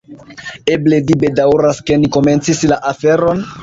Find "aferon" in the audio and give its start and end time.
2.97-3.51